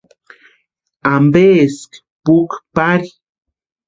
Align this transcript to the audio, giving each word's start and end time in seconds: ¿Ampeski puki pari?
¿Ampeski 1.11 1.91
puki 2.23 2.57
pari? 2.75 3.09